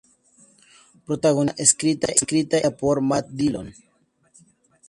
[1.05, 3.71] Protagonizada, escrita y dirigida por Matt Dillon.